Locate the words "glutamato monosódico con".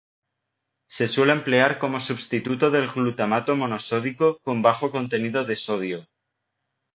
2.91-4.63